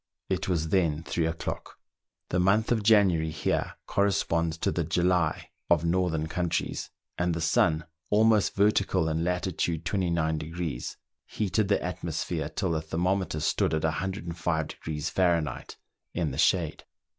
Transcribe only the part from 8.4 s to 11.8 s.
vertical in lat. 29°, heated the